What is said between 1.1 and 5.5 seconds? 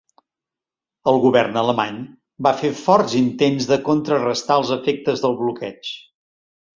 govern alemany va fer forts intents de contrarestar els efectes del